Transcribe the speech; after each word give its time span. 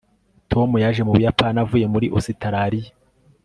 tom 0.51 0.69
yaje 0.83 1.01
mu 1.05 1.11
buyapani 1.15 1.57
avuye 1.63 1.85
muri 1.93 2.07
ositaraliya 2.17 2.91